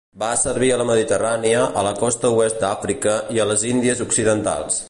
Va 0.21 0.27
servir 0.43 0.69
a 0.75 0.79
la 0.81 0.87
Mediterrània, 0.89 1.61
a 1.81 1.85
la 1.89 1.93
costa 2.01 2.33
oest 2.39 2.59
d'Àfrica 2.65 3.17
i 3.37 3.45
a 3.45 3.49
les 3.53 3.71
Índies 3.77 4.07
Occidentals. 4.09 4.79